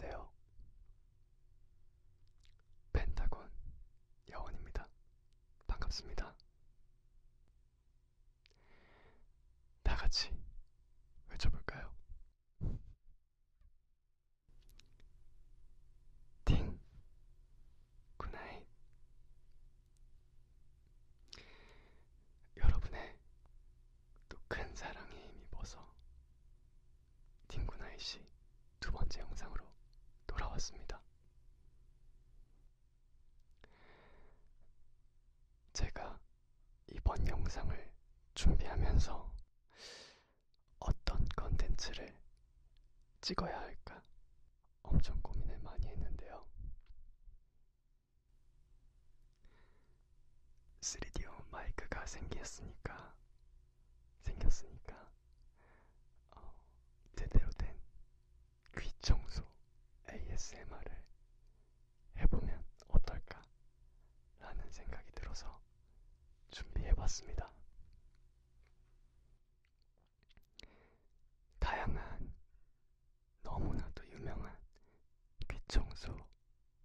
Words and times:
안녕하세요. 0.00 0.28
펜타곤 2.92 3.50
여원입니다. 4.30 4.88
반갑습니다. 5.66 6.34
다 9.82 9.96
같이 9.96 10.30
외쳐볼까요? 11.30 11.92
ting 16.44 16.78
good 18.16 18.37
night 18.37 18.64
여러분의 22.56 23.18
또 24.28 24.38
큰 24.48 24.74
사랑에 24.74 25.28
힘입어서 25.28 25.78
팅굿나잇이 27.48 28.24
두 28.80 28.92
번째 28.92 29.20
영상으로 29.20 29.64
돌아왔습니다. 30.26 31.00
제가 35.72 36.18
이번 37.18 37.26
영상을 37.26 37.92
준비하면서 38.34 39.34
어떤 40.78 41.28
컨텐츠를 41.36 42.16
찍어야 43.20 43.58
할까 43.60 44.02
엄청 44.82 45.20
고민을 45.22 45.58
많이 45.58 45.86
했는데요. 45.88 46.46
3D 50.80 51.50
마이크가 51.50 52.06
생겼으니까 52.06 53.16
생겼으니까 54.20 55.10
어, 56.36 56.54
제대로 57.16 57.50
된 57.50 57.76
귀청소 58.78 59.42
ASMR을 60.12 61.04
해보면 62.18 62.64
어떨까 62.88 63.42
라는 64.38 64.70
생각이 64.70 65.10
들어서 65.12 65.60
준비해봤습니다. 67.08 67.50
다양한 71.58 72.34
너무나도 73.42 74.06
유명한 74.10 74.56
귀청소 75.48 76.14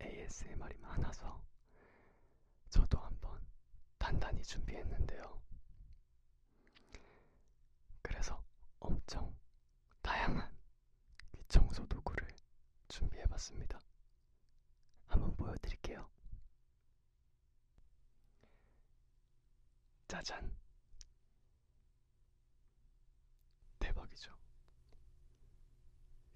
ASMR이 0.02 0.78
많아서 0.80 1.44
저도 2.70 2.98
한번 3.00 3.46
단단히 3.98 4.42
준비했는데요. 4.42 5.42
그래서 8.02 8.42
엄청 8.80 9.36
다양한 10.02 10.56
귀청소 11.34 11.86
도구를 11.88 12.28
준비해봤습니다. 12.88 13.80
한번 15.08 15.36
보여드릴게요. 15.36 16.10
짜잔! 20.24 20.56
대박이죠? 23.80 24.32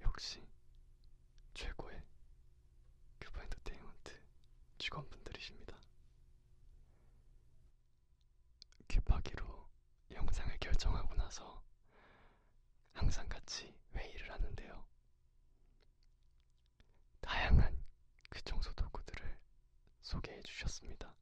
역시 0.02 0.46
최고의 1.54 2.04
큐브 3.22 3.40
엔터테인먼트 3.42 4.22
직원분들이십니다. 4.78 5.80
큐파기로 8.90 9.70
영상을 10.12 10.58
결정하고 10.60 11.16
나서 11.16 11.64
항상 12.92 13.28
같이 13.30 13.74
회의를 13.94 14.32
하는데요. 14.34 14.86
다양한 17.22 17.82
그 18.30 18.42
청소 18.44 18.74
도구들을 18.74 19.38
소개해 20.02 20.42
주셨습니다. 20.44 21.16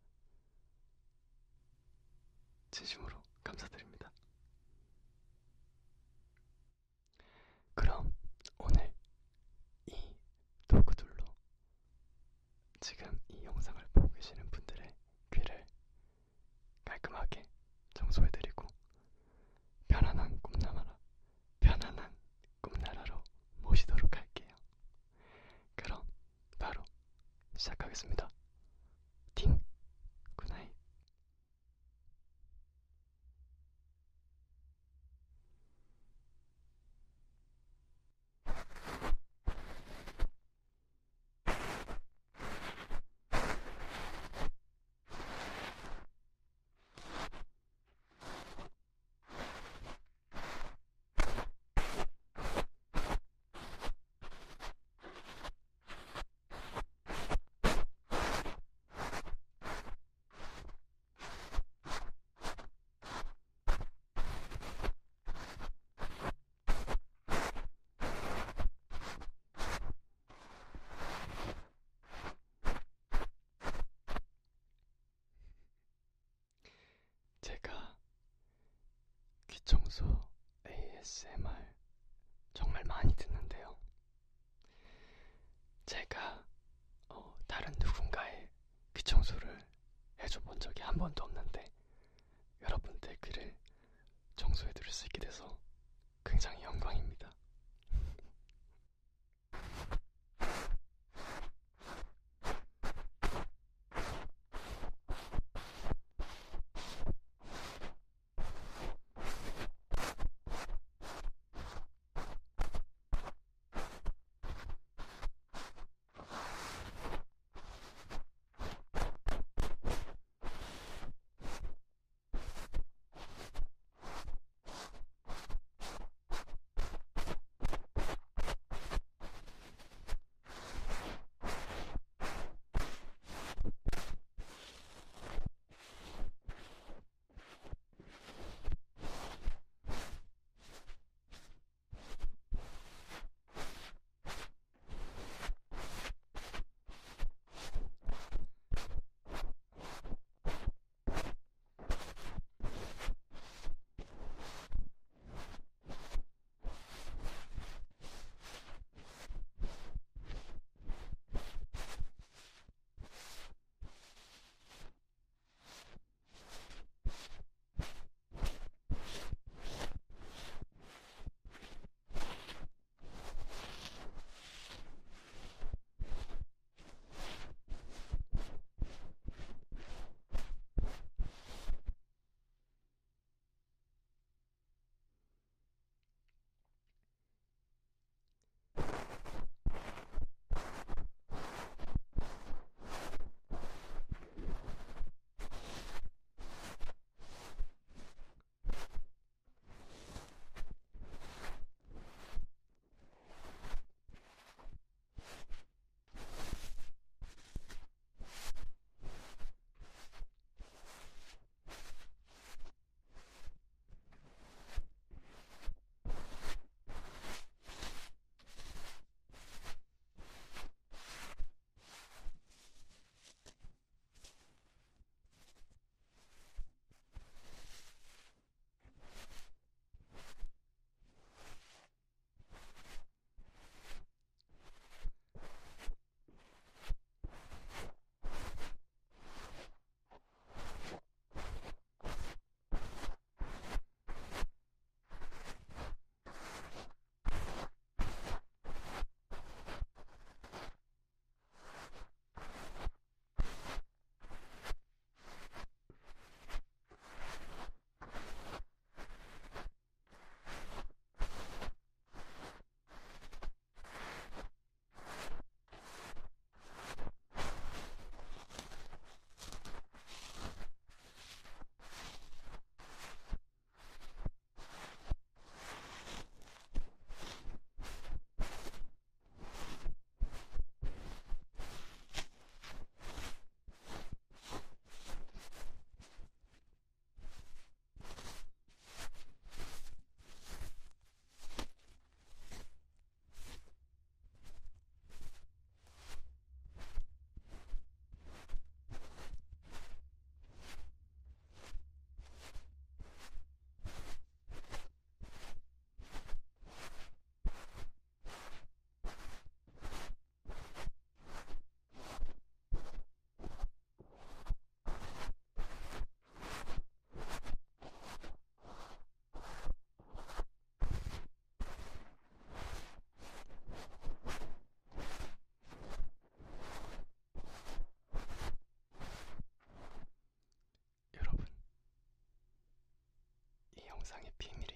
진심으로 2.72 3.22
감사드립니다. 3.44 4.12
그럼 7.74 8.14
오늘 8.58 8.94
이 9.88 10.14
도구들로 10.68 11.24
지금 12.82 13.18
이 13.30 13.44
영상을 13.46 13.82
보고 13.94 14.12
계시는 14.14 14.50
분들의 14.52 14.94
귀를 15.32 15.66
깔끔하게 16.84 17.44
청소해드리고 17.94 18.68
편안한 19.88 20.40
꿈나라로 20.42 20.90
편안한 21.62 22.14
꿈나라로 22.62 23.24
모시도록 23.62 24.16
할게요. 24.16 24.54
그럼 25.76 26.04
바로 26.60 26.84
시작하겠습니다. 27.56 28.30
ting 29.36 29.60
good 30.36 30.52
night 30.52 30.72
제가 77.42 77.96
귀청소 79.48 80.06
ASMR 81.06 81.56
정말 82.56 82.84
많이 82.86 83.16
듣는데요. 83.16 83.78
제가 85.86 86.44
어, 87.10 87.36
다른 87.46 87.72
누군가의 87.80 88.50
귀청소를 88.96 89.64
해줘 90.24 90.40
본 90.42 90.60
적이 90.60 90.82
한 90.82 90.98
번도 90.98 91.24
없는데 91.26 91.45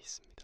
Mason 0.09 0.38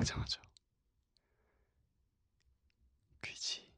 굉장하죠. 0.00 0.40
귀지 3.22 3.69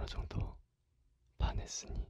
어느 0.00 0.06
정도 0.06 0.56
반했으니 1.36 2.09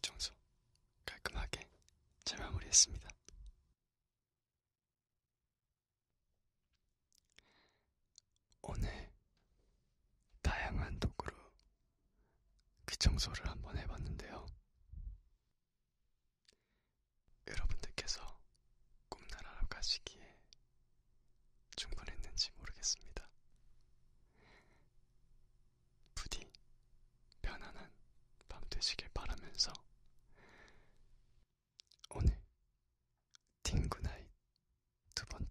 청소 0.00 0.32
깔끔하게 1.04 1.66
잘 2.24 2.40
마무리했습니다. 2.40 3.15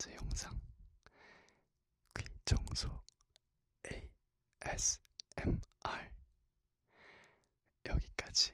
번째 0.06 0.16
영상 0.16 0.62
귀청소 2.14 2.90
ASMR 4.64 6.12
여기까지 7.86 8.54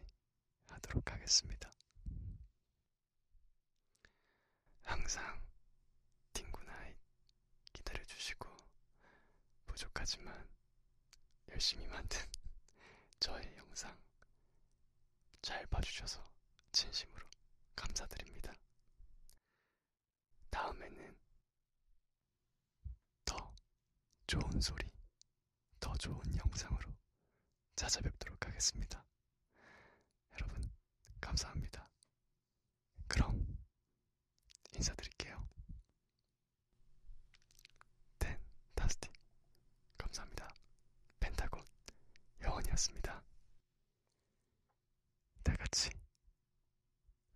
하도록 0.68 1.12
하겠습니다. 1.12 1.70
항상 4.84 5.44
딩구나잇 6.34 6.96
기다려주시고 7.74 8.50
부족하지만 9.66 10.50
열심히 11.50 11.86
만든 11.88 12.20
저의 13.20 13.54
영상 13.58 13.98
잘 15.42 15.66
봐주셔서 15.68 16.26
진심으로 16.72 17.26
감사드립니다. 17.76 18.54
다음에는 20.50 21.18
소리, 24.62 24.86
더 25.80 25.93
좋은 25.95 26.21
영상으로 26.38 26.93
찾아뵙도록 27.76 28.45
하겠습니다. 28.45 29.04
여러분, 30.34 30.71
감사합니다. 31.19 31.89
그럼, 33.08 33.58
인사드릴게요. 34.76 35.47
텐, 38.19 38.39
타스틱. 38.76 39.12
감사합니다. 39.97 40.47
펜타곤, 41.19 41.63
영원이었습니다. 42.41 43.24
다 45.43 45.56
같이, 45.56 45.89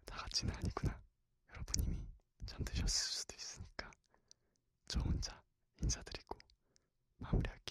다 0.05 0.15
같이는 0.17 0.53
아니구나. 0.55 1.01
여러분 1.49 1.83
이미 1.83 2.07
잠드셨을 2.45 2.89
수도 2.89 3.35
있으니까, 3.35 3.89
저 4.87 4.99
혼자 4.99 5.41
인사드릴게요. 5.81 6.24
I'm 7.31 7.41
dead. 7.41 7.64